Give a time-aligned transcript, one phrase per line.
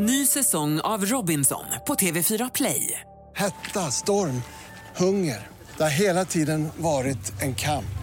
[0.00, 3.00] Ny säsong av Robinson på TV4 Play.
[3.36, 4.42] Hetta, storm,
[4.96, 5.46] hunger.
[5.76, 7.98] Det har hela tiden varit en kamp.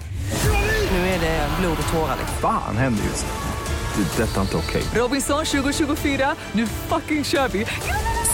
[0.92, 2.18] Nu är det blod och tårar.
[2.42, 4.04] Fan händer just nu.
[4.04, 4.24] Det.
[4.24, 4.84] är Detta är inte okej.
[5.02, 7.66] Robinson 2024, nu fucking kör vi!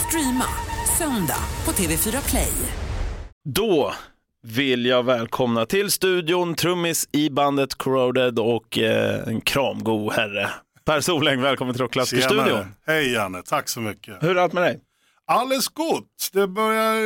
[0.08, 0.46] Streama
[0.98, 2.54] söndag på TV4 Play.
[3.50, 3.94] Då
[4.44, 10.50] vill jag välkomna till studion trummis i bandet Corroded och eh, en kramgo herre.
[10.92, 12.66] Per Soläng, välkommen till Rockklassikerstudion.
[12.86, 14.24] Hej Janne, tack så mycket.
[14.24, 14.80] Hur är allt med dig?
[15.26, 17.04] Alldeles gott, det börjar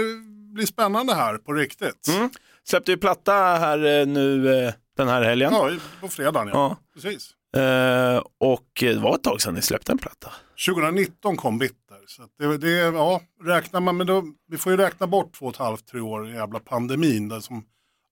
[0.54, 2.08] bli spännande här på riktigt.
[2.08, 2.30] Mm.
[2.64, 5.54] Släppte ju platta här eh, nu eh, den här helgen.
[5.54, 5.72] Ja,
[6.02, 6.54] på fredagen ja.
[6.54, 6.78] Ja.
[6.94, 7.30] Precis.
[7.62, 10.32] Eh, och det var ett tag sedan ni släppte en platta.
[10.68, 12.00] 2019 kom Bitter.
[12.08, 15.54] Så det, det, ja, räknar man, men då, vi får ju räkna bort två och
[15.54, 17.30] ett halvt, tre år i jävla pandemin.
[17.30, 17.66] Där som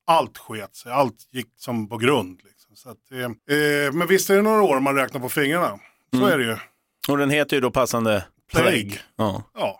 [0.06, 2.42] allt sket sig, allt gick som på grund.
[2.44, 2.63] Liksom.
[2.76, 3.20] Så att, eh,
[3.58, 5.80] eh, men visst är det några år man räknar på fingrarna.
[6.14, 6.30] Så Mm.
[6.34, 6.58] är det ju.
[7.08, 9.00] Och den heter ju då passande Plague.
[9.16, 9.44] Ja.
[9.54, 9.80] Ja.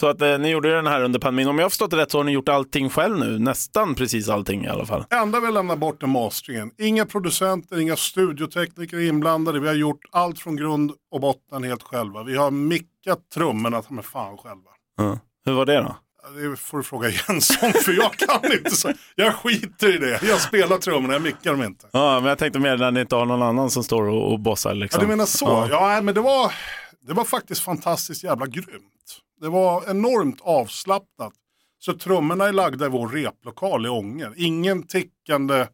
[0.00, 1.48] Så att eh, ni gjorde den här under pandemin.
[1.48, 3.38] Om jag har förstått det rätt så har ni gjort allting själv nu.
[3.38, 5.04] Nästan precis allting i alla fall.
[5.10, 6.70] Enda vi lämnar bort är masteringen.
[6.78, 9.60] Inga producenter, inga studiotekniker inblandade.
[9.60, 12.22] Vi har gjort allt från grund och botten helt själva.
[12.22, 14.70] Vi har mickat trummorna ta mig fan själva.
[14.96, 15.18] Ja.
[15.44, 15.96] Hur var det då?
[16.34, 18.92] Ja, Det får du fråga Jens om, för jag kan inte så.
[19.14, 20.20] Jag skiter i det.
[20.22, 21.86] Jag spelar trummorna, jag mickar dem inte.
[21.92, 24.40] Ja, men jag tänkte mer när ni inte har någon annan som står och, och
[24.40, 25.00] bossar Ja, liksom.
[25.02, 25.46] du menar så?
[25.46, 25.68] Ja.
[25.94, 26.52] Ja, men det var,
[27.00, 28.94] det var faktiskt fantastiskt jävla grymt.
[29.40, 31.32] Det var enormt avslappnat.
[31.78, 34.32] Så trummorna är lagda i vår replokal i Ånger.
[34.36, 35.66] Ingen tickande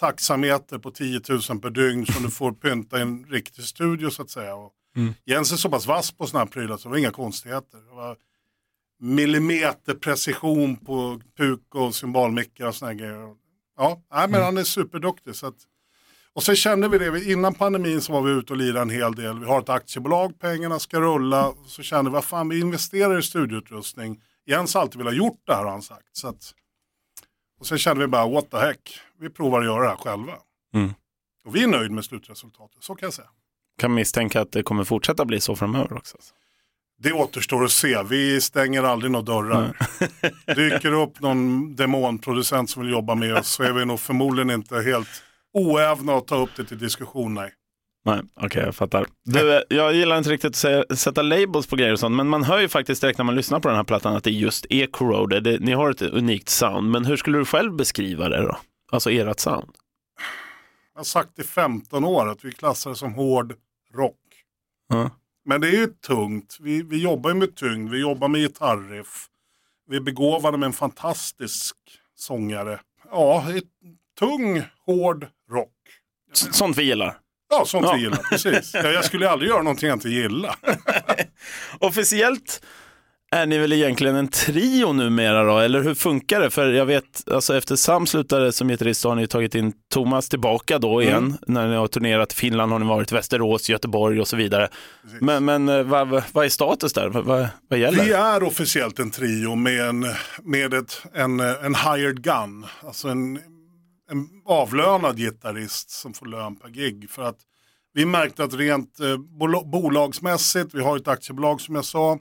[0.00, 4.22] taxameter på 10 000 per dygn som du får pynta i en riktig studio så
[4.22, 4.54] att säga.
[4.54, 4.72] Och
[5.26, 7.78] Jens är så pass vass på sådana här prylar så det var inga konstigheter.
[7.90, 8.16] Det var
[9.00, 13.34] millimeterprecision på puk och symbolmickar och sådana grejer.
[13.76, 15.34] Ja, nej, men han är superduktig.
[15.34, 15.54] Så att,
[16.32, 19.14] och sen kände vi det, innan pandemin så var vi ute och lirade en hel
[19.14, 19.38] del.
[19.38, 21.52] Vi har ett aktiebolag, pengarna ska rulla.
[21.66, 24.22] Så kände vi, vad fan vi investerar i studioutrustning.
[24.46, 26.08] Jens har alltid velat gjort det här har han sagt.
[26.12, 26.54] Så att,
[27.60, 30.32] och sen kände vi bara, what the heck, vi provar att göra det här själva.
[30.74, 30.90] Mm.
[31.46, 33.28] Och vi är nöjda med slutresultatet, så kan jag säga.
[33.78, 36.16] Kan misstänka att det kommer fortsätta bli så framöver också.
[36.98, 38.02] Det återstår att se.
[38.02, 39.76] Vi stänger aldrig några dörrar.
[40.54, 44.76] Dyker upp någon demonproducent som vill jobba med oss så är vi nog förmodligen inte
[44.80, 45.22] helt
[45.54, 47.34] oävna att ta upp det till diskussion.
[47.34, 47.52] Nej.
[48.04, 49.06] Nej, okej jag fattar.
[49.24, 52.28] Du, eh, jag gillar inte riktigt att säga, sätta labels på grejer och sånt, men
[52.28, 54.66] man hör ju faktiskt direkt när man lyssnar på den här plattan att det just
[54.70, 55.60] är Corroded.
[55.60, 58.56] Ni har ett unikt sound, men hur skulle du själv beskriva det då?
[58.92, 59.70] Alltså ert sound?
[60.94, 63.54] Jag har sagt i 15 år att vi klassar det som hård
[63.94, 64.20] rock.
[64.88, 65.10] Ja.
[65.46, 66.56] Men det är ju tungt.
[66.60, 69.26] Vi, vi jobbar ju med tyngd, vi jobbar med gitarriff.
[69.88, 71.76] Vi är begåvade med en fantastisk
[72.16, 72.80] sångare.
[73.10, 73.64] Ja, ett
[74.18, 75.72] tung, hård rock.
[76.32, 77.18] Sånt vi gillar.
[77.50, 77.92] Ja, sånt Ja.
[77.94, 78.16] vi gillar.
[78.30, 78.74] Precis.
[78.74, 80.56] Ja, jag skulle aldrig göra någonting jag inte gillar.
[81.80, 82.62] Officiellt
[83.36, 86.50] är ni väl egentligen en trio numera då, eller hur funkar det?
[86.50, 90.28] För jag vet, alltså efter Sam slutade som gitarrist så har ni tagit in Thomas
[90.28, 91.38] tillbaka då igen.
[91.46, 94.68] När ni har turnerat i Finland har ni varit Västerås, Göteborg och så vidare.
[95.20, 97.08] Men, men eh, vad, vad- är status där?
[97.08, 98.04] Vad, vad, gäller?
[98.04, 100.06] Vi är officiellt en trio med en,
[100.42, 102.66] med ett, en, en hired gun.
[102.86, 103.36] Alltså en,
[104.10, 107.10] en avlönad gitarrist som får lön per gig.
[107.10, 107.38] För att
[107.94, 109.16] vi märkte att rent eh,
[109.72, 112.18] bolagsmässigt, vi har ett aktiebolag som jag sa.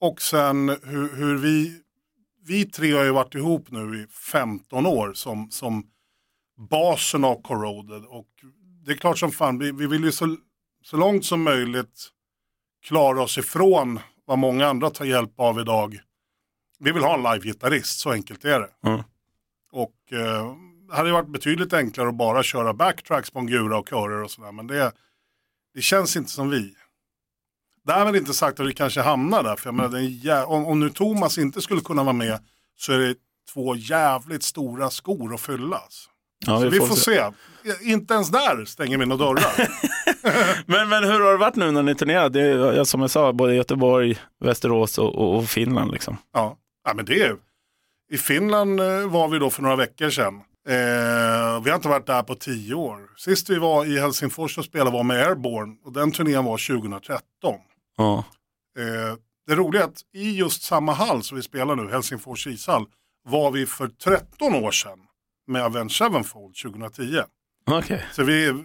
[0.00, 1.80] Och sen hur, hur vi,
[2.46, 5.86] vi tre har ju varit ihop nu i 15 år som, som
[6.56, 8.04] basen av Corroded.
[8.04, 8.28] Och
[8.84, 10.36] det är klart som fan, vi, vi vill ju så,
[10.82, 12.08] så långt som möjligt
[12.82, 15.98] klara oss ifrån vad många andra tar hjälp av idag.
[16.78, 18.88] Vi vill ha en live-gitarrist, så enkelt är det.
[18.88, 19.02] Mm.
[19.72, 20.56] Och eh,
[20.88, 24.30] det hade varit betydligt enklare att bara köra backtracks på en gura och körer och
[24.30, 24.52] sådär.
[24.52, 24.92] Men det,
[25.74, 26.74] det känns inte som vi.
[27.86, 29.56] Därmed inte sagt att vi kanske hamnar där.
[29.56, 32.38] För jag menar, jä- om, om nu Thomas inte skulle kunna vara med
[32.76, 33.14] så är det
[33.54, 35.76] två jävligt stora skor att fylla.
[35.76, 36.10] alltså.
[36.46, 37.24] Ja, Så vi får se.
[37.82, 39.68] Inte ens där stänger vi några dörrar.
[40.66, 42.32] Men, men hur har det varit nu när ni turnerat?
[42.32, 45.92] Det är, som jag sa, både Göteborg, Västerås och, och, och Finland.
[45.92, 46.16] Liksom.
[46.32, 47.36] Ja, ja men det är
[48.12, 50.34] I Finland eh, var vi då för några veckor sedan.
[50.68, 52.98] Eh, vi har inte varit där på tio år.
[53.16, 57.20] Sist vi var i Helsingfors och spelade var med Airborne och den turnén var 2013.
[57.96, 58.24] Ja.
[58.78, 62.86] Eh, det roliga är att i just samma hall som vi spelar nu, Helsingfors ishall,
[63.28, 64.98] var vi för 13 år sedan
[65.46, 67.20] med Avenged Sevenfold 2010.
[67.70, 68.06] Okej.
[68.12, 68.64] Så vi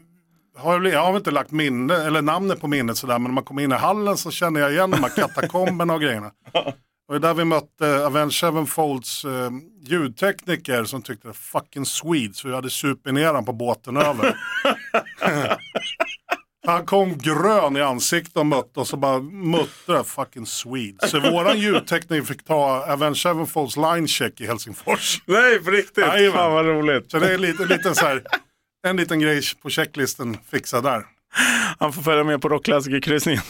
[0.58, 3.62] har, jag har inte lagt minne, eller namnet på minnet sådär, men när man kommer
[3.62, 6.32] in i hallen så känner jag igen de här katakomberna och grejerna.
[7.08, 9.52] Och det är där vi mötte Avenged Sevenfolds eh,
[9.82, 14.38] ljudtekniker som tyckte det fucking Swedes, för vi hade supit ner han på båten över.
[16.66, 21.08] Han kom grön i ansiktet och mötte oss och bara muttrade fucking Swede.
[21.08, 25.22] Så våran ljudtekniker fick ta Avenged Sevenfolds line check i Helsingfors.
[25.26, 26.06] Nej, på riktigt?
[26.06, 26.38] Jajamän.
[26.38, 27.12] Fan vad roligt.
[27.12, 28.24] Så det är lite, lite så här,
[28.88, 31.06] en liten grej på checklisten fixa där.
[31.80, 33.42] Han får följa med på rockklassikerkryssningen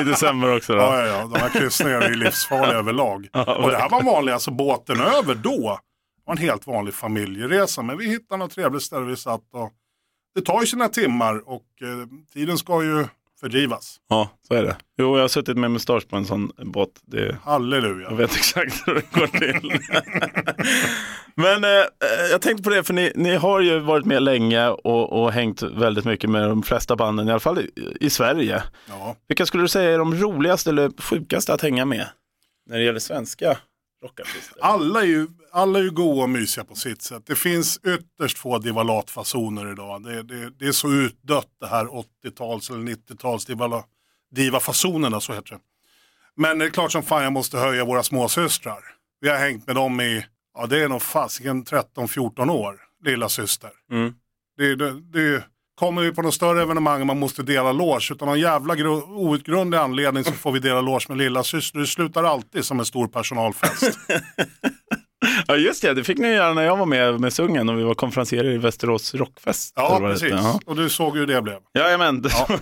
[0.00, 0.78] i december också då.
[0.78, 1.30] Ja, ja, ja.
[1.34, 3.28] De här kryssningarna är ju livsfarliga överlag.
[3.32, 5.80] Och det här var vanligt, alltså båten över då
[6.24, 7.82] var en helt vanlig familjeresa.
[7.82, 9.72] Men vi hittade något trevligt ställe vi satt och
[10.36, 13.06] det tar ju sina timmar och eh, tiden ska ju
[13.40, 14.00] fördrivas.
[14.08, 14.76] Ja, så är det.
[14.98, 16.88] Jo, jag har suttit med mustasch på en sån båt.
[17.02, 18.08] Det, Halleluja.
[18.10, 19.80] jag vet exakt hur det går till.
[21.34, 21.70] Men eh,
[22.30, 25.62] jag tänkte på det, för ni, ni har ju varit med länge och, och hängt
[25.62, 28.62] väldigt mycket med de flesta banden, i alla fall i, i Sverige.
[28.88, 29.16] Ja.
[29.28, 32.06] Vilka skulle du säga är de roligaste eller sjukaste att hänga med
[32.66, 33.58] när det gäller svenska
[34.06, 34.58] rockartister?
[34.60, 37.22] Alla är ju alla är ju goa och mysiga på sitt sätt.
[37.26, 40.02] Det finns ytterst få divalatfasoner idag.
[40.02, 43.84] Det, det, det är så utdött det här 80-tals eller 90-tals divala,
[44.30, 45.60] divafasonerna, så heter det.
[46.36, 48.78] Men det är klart som fan jag måste höja våra småsystrar.
[49.20, 53.70] Vi har hängt med dem i, ja det är nog fasiken 13-14 år, lilla syster.
[53.90, 54.14] Mm.
[54.56, 55.44] Det, det, det,
[55.76, 58.74] kommer vi på något större evenemang och man måste dela loge, utan någon jävla
[59.06, 61.78] outgrundlig anledning så får vi dela loge med lilla syster.
[61.78, 63.98] Det slutar alltid som en stor personalfest.
[65.48, 67.82] Ja just det, det fick ni göra när jag var med med Sungen och vi
[67.82, 69.72] var konferenserer i Västerås Rockfest.
[69.76, 70.30] Ja, precis.
[70.30, 70.60] Ja.
[70.66, 71.56] Och du såg hur det blev.
[71.78, 72.58] Jajamän, Ja.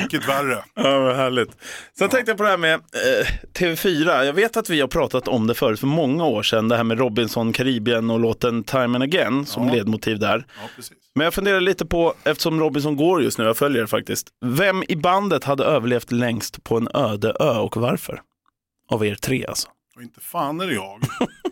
[0.00, 0.64] Tråkigt värre.
[0.74, 1.50] Ja, vad härligt.
[1.98, 3.26] Sen tänkte jag på det här med eh,
[3.58, 4.22] TV4.
[4.24, 6.84] Jag vet att vi har pratat om det förut för många år sedan, det här
[6.84, 9.74] med Robinson Karibien och låten Time and Again som Ja.
[9.74, 10.46] ledmotiv där.
[10.62, 10.92] Ja, precis.
[11.14, 14.82] Men jag funderar lite på, eftersom Robinson går just nu, jag följer det faktiskt, vem
[14.88, 18.20] i bandet hade överlevt längst på en öde ö och varför?
[18.90, 19.68] Av er tre alltså.
[19.98, 21.02] Och inte fan är det jag.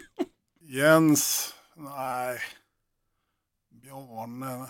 [0.60, 2.38] Jens, nej.
[3.82, 4.66] Bjarne.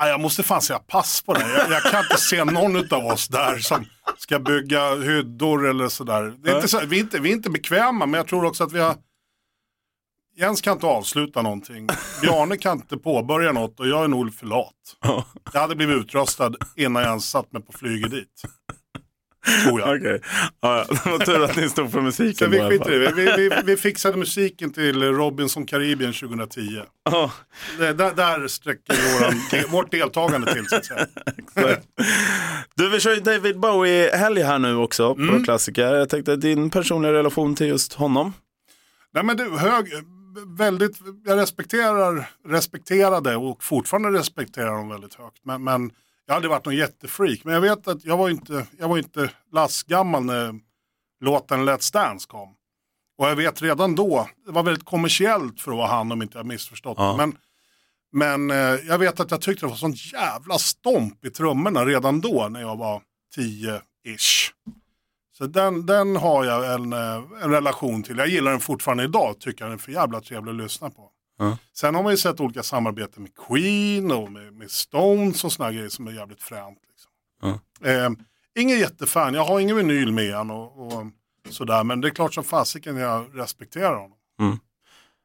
[0.00, 1.50] Nej, jag måste fan säga pass på det.
[1.50, 3.84] Jag, jag kan inte se någon av oss där som
[4.16, 6.34] ska bygga hyddor eller sådär.
[6.38, 8.64] Det är inte så, vi, är inte, vi är inte bekväma, men jag tror också
[8.64, 8.96] att vi har...
[10.36, 11.88] Jens kan inte avsluta någonting.
[12.22, 14.96] Bjarne kan inte påbörja något och jag är nog för lat.
[15.52, 18.42] Jag hade blivit utröstad innan jag ens satt mig på flyget dit.
[19.64, 19.96] Tror jag.
[19.96, 20.20] Okej,
[20.60, 22.50] ja, det var tur att ni stod för Så musiken.
[22.50, 26.60] vi, då i alla skiter i vi, vi, vi fixade musiken till Robinson Karibien 2010.
[27.10, 27.32] Ja,
[27.78, 31.06] Det, där, där sträcker våran, vårt deltagande till så att säga.
[32.74, 35.44] Du, vi kör ju David Bowie-helg här nu också på Mm.
[35.44, 35.82] klassiker.
[35.94, 38.32] Jag tänkte din personliga relation till just honom.
[39.14, 39.86] Nej men du, hög,
[40.58, 45.38] väldigt, jag respekterar, respekterade och fortfarande respekterar dem väldigt högt.
[45.44, 45.90] Men, men
[46.30, 47.44] jag har aldrig varit någon jättefreak.
[47.44, 50.54] Men jag vet att jag var inte, jag var inte lastgammal när
[51.20, 52.54] låten Let's Dance kom.
[53.18, 56.38] Och jag vet redan då, det var väldigt kommersiellt för att vara han om inte
[56.38, 57.16] jag missförstått Ja.
[57.16, 57.36] Men,
[58.12, 62.20] men eh, jag vet att jag tyckte det var sån jävla stomp i trummorna redan
[62.20, 63.02] då när jag var
[63.36, 64.50] 10-ish.
[65.38, 68.18] Så den, den har jag en, eh, en relation till.
[68.18, 71.10] Jag gillar den fortfarande idag, tycker jag den är för jävla trevlig att lyssna på.
[71.40, 71.56] Ja.
[71.72, 75.72] Sen har man ju sett olika samarbeten med Queen och med, med Stones och sådana
[75.72, 76.78] grejer som är jävligt fränt.
[76.90, 77.60] Liksom.
[77.90, 78.10] Eh,
[78.62, 81.06] ingen jättefan, jag har ingen vinyl med han och, och
[81.50, 81.84] sådär.
[81.84, 84.16] Men det är klart som fasiken jag respekterar honom.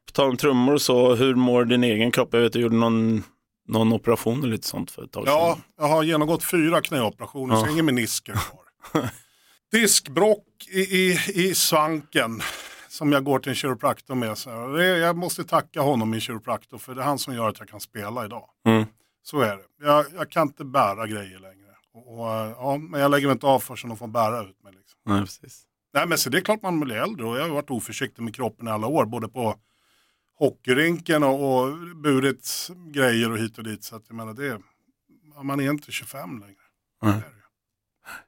[0.06, 2.28] På tal om trummor och så, hur mår din egen kropp?
[2.32, 3.22] Jag vet du gjorde någon,
[3.68, 5.64] någon operation eller lite sånt för ett tag Ja, sedan.
[5.78, 7.60] jag har genomgått fyra knäoperationer så Ja.
[7.60, 9.08] jag har ingen menisker kvar.
[9.72, 12.42] Diskbrock i, i, i svanken
[12.96, 14.38] som jag går till en kiropraktor med.
[14.38, 14.78] Så här.
[14.78, 17.80] Jag måste tacka honom, min kiropraktor, för det är han som gör att jag kan
[17.80, 18.50] spela idag.
[18.64, 18.84] Mm.
[19.22, 19.86] Så är det.
[19.86, 21.66] Jag, jag kan inte bära grejer längre.
[21.94, 24.72] Och, och, ja, men jag lägger mig inte av förrän de får bära ut mig.
[24.72, 25.00] Liksom.
[25.04, 25.62] Nej, precis.
[25.94, 28.34] Nej, men så det är klart man blir äldre och jag har varit oförsiktig med
[28.34, 29.06] kroppen i alla år.
[29.06, 29.54] Både på
[30.38, 33.84] hockeyrinken och, och burit grejer och hit och dit.
[33.84, 34.60] Så att jag menar, det,
[35.42, 36.52] man är inte 25 längre.
[37.02, 37.08] Ju.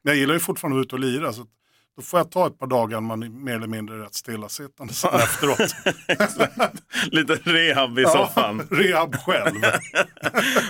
[0.02, 1.32] Men jag gillar ju fortfarande att ut och lira.
[1.32, 1.46] Så
[1.98, 5.14] då får jag ta ett par dagar man är mer eller mindre rätt stillasittande sen
[5.14, 5.58] efteråt.
[7.12, 8.66] Lite rehab i soffan.
[8.70, 9.60] Ja, rehab själv.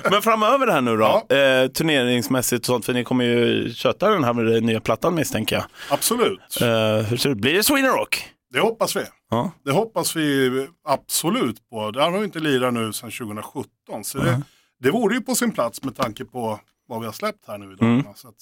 [0.10, 4.24] Men framöver här nu då, eh, turneringsmässigt och sånt, för ni kommer ju köta den
[4.24, 5.64] här med den nya plattan misstänker jag.
[5.90, 6.60] Absolut.
[6.60, 6.66] Eh,
[7.08, 8.28] hur ser det Blir det Sweden Rock?
[8.52, 9.04] Det hoppas vi.
[9.30, 9.50] Ja.
[9.64, 11.90] Det hoppas vi absolut på.
[11.90, 13.68] Där har vi inte lirat nu sedan 2017.
[14.04, 14.42] Så det,
[14.80, 17.72] det vore ju på sin plats med tanke på vad vi har släppt här nu
[17.72, 18.12] idag.
[18.16, 18.34] Så att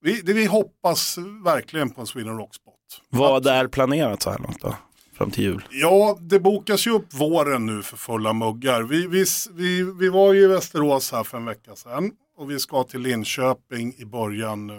[0.00, 2.74] vi, det, vi hoppas verkligen på en Sweden Rock Spot.
[3.08, 4.76] Vad är planerat så här långt då?
[5.16, 5.64] Fram till jul?
[5.70, 8.82] Ja, det bokas ju upp våren nu för fulla muggar.
[8.82, 12.12] Vi, vi, vi, vi var ju i Västerås här för en vecka sedan.
[12.36, 14.76] Och vi ska till Linköping i början, eh,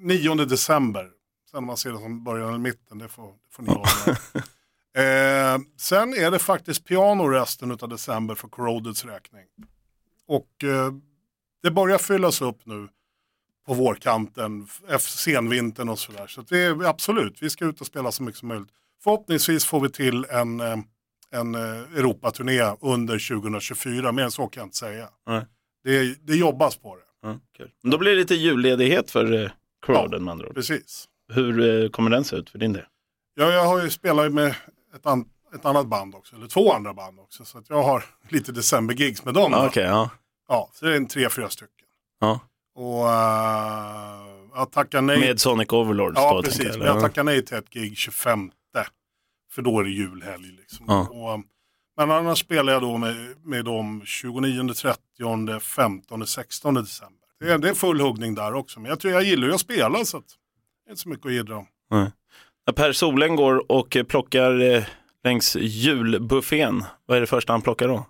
[0.00, 1.08] 9 december.
[1.50, 4.16] Sen om man ser det som början eller mitten, det får, det får ni avgöra.
[5.54, 9.44] eh, sen är det faktiskt piano resten av december för Corrodeds räkning.
[10.28, 10.92] Och eh,
[11.62, 12.88] det börjar fyllas upp nu
[13.66, 14.66] på vårkanten,
[15.00, 16.26] senvintern och sådär.
[16.26, 18.68] Så det är absolut, vi ska ut och spela så mycket som möjligt.
[19.04, 20.76] Förhoppningsvis får vi till en, eh,
[21.30, 21.60] en eh,
[21.96, 25.08] Europaturné under 2024, mer än så kan jag inte säga.
[25.26, 25.44] Nej.
[25.84, 27.70] Det, det jobbas på det, Ja, kul.
[27.82, 29.50] Men Då blir det lite julledighet för eh,
[29.86, 30.54] crowden med andra ord.
[30.54, 31.08] precis.
[31.32, 32.84] Hur kommer den se ut för din del?
[33.34, 34.54] Ja, jag har ju spelat med
[34.94, 37.44] ett, an, ett annat band också, eller två andra band också.
[37.44, 39.52] Så jag har lite december-gigs med dem.
[39.52, 39.66] Ja.
[39.66, 40.10] Okej, ja.
[40.48, 41.86] Ja, så det är en tre, fyra stycken.
[42.20, 42.40] ja.
[42.74, 43.10] Och uh,
[44.54, 45.20] jag tackar nej.
[45.20, 46.42] Med Sonic Overlords ja, då?
[46.42, 46.76] precis.
[46.76, 48.50] Men jag, tackar nej till ett gig 25.
[49.52, 50.52] För då är det julhelg.
[50.58, 50.86] Liksom.
[50.88, 51.08] Ja.
[51.08, 51.40] Och,
[51.96, 57.18] men annars spelar jag då med, med dem 29, 30, 15, 16 december.
[57.40, 58.80] Det är, det är full huggning där också.
[58.80, 60.24] Men jag, tror, jag gillar ju att spela så att
[60.84, 61.66] det är inte så mycket att jiddra om.
[62.66, 64.84] När Per Solen går och eh, plockar eh,
[65.24, 68.06] längs julbuffén, vad är det första han plockar då?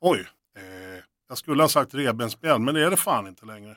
[0.00, 0.26] Oj,
[0.56, 3.76] eh, jag skulle ha sagt revbensspjäll men det är det fan inte längre.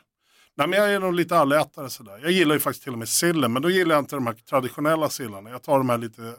[0.58, 2.20] Nej men jag är nog lite allätare sådär.
[2.22, 4.34] Jag gillar ju faktiskt till och med sillen men då gillar jag inte de här
[4.34, 5.50] traditionella sillarna.
[5.50, 6.36] Jag tar de här lite,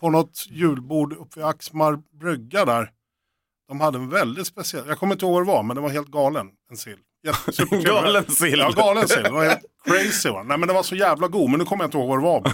[0.00, 2.90] på något julbord uppe vid Axmar brygga där.
[3.68, 5.88] De hade en väldigt speciell, jag kommer inte ihåg vad det var men det var
[5.88, 6.98] helt galen en sill.
[7.84, 8.58] Galen sill.
[8.58, 9.22] Ja, galen sill.
[9.22, 10.28] Det var helt crazy.
[10.28, 10.42] Va?
[10.42, 12.22] Nej men det var så jävla god men nu kommer jag inte ihåg vad det
[12.22, 12.52] var.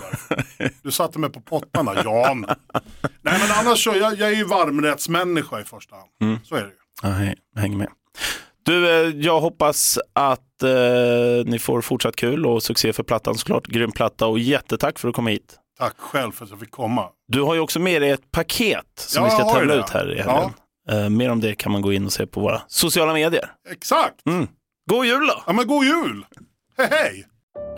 [0.82, 2.40] Du satte mig på pottarna, Jan.
[3.22, 6.08] Nej men annars så, jag, jag är ju varmrättsmänniska i första hand.
[6.20, 6.38] Mm.
[6.44, 6.74] Så är det ju.
[7.02, 7.88] Ja, hänger med.
[8.68, 10.70] Du, eh, jag hoppas att eh,
[11.44, 13.66] ni får fortsatt kul och succé för plattan såklart.
[13.66, 15.56] Grym platta och jättetack för att komma hit.
[15.78, 17.08] Tack själv för att jag fick komma.
[17.28, 20.12] Du har ju också med dig ett paket som Ja, vi ska tävla ut här
[20.12, 20.50] i helgen.
[20.90, 23.50] Eh, mer om det kan man gå in och se på våra sociala medier.
[23.70, 24.26] Exakt!
[24.26, 24.48] Mm.
[24.90, 25.42] God jul då!
[25.46, 26.26] Ja men god jul!
[26.78, 27.26] Hej hej!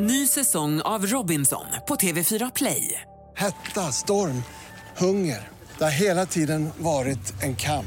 [0.00, 3.00] Ny säsong av Robinson på TV4 Play.
[3.36, 4.42] Hetta, storm,
[4.96, 5.48] hunger.
[5.78, 7.86] Det har hela tiden varit en kamp.